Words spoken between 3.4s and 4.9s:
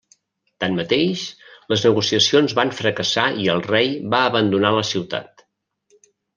i el rei va abandonar la